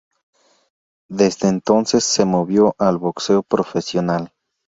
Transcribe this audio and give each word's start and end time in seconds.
Desde 1.11 1.47
entonces 1.49 2.03
se 2.03 2.25
movió 2.25 2.73
al 2.79 2.97
boxeo 2.97 3.43
profesional. 3.43 4.31